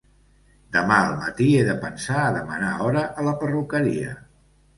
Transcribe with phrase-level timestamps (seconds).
[0.77, 4.17] Demà al matí he de pensar a demanar hora a la perruqueria.